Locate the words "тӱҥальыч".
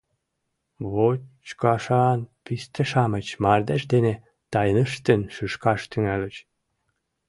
5.91-6.35